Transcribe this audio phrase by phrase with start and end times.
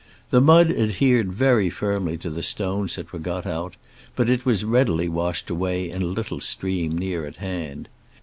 [0.31, 3.75] The mud adhered very firmly to the stones that were got out,
[4.15, 7.87] but it was readily washed away in a little stream near at hand.